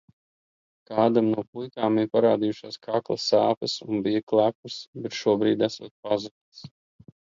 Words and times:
Kādam 0.91 1.27
no 1.33 1.41
puikām 1.57 1.99
ir 2.03 2.07
parādījušās 2.17 2.79
kakla 2.87 3.17
sāpes 3.25 3.75
un 3.87 4.01
bija 4.09 4.25
klepus, 4.33 4.79
bet 5.05 5.19
šobrīd 5.23 5.67
esot 5.69 5.95
pazudis. 6.09 6.65